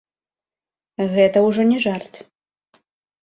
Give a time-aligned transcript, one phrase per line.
[1.15, 2.13] Гэта ўжо не жарт.